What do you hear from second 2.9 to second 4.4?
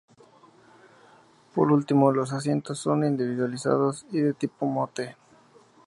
individualizados y de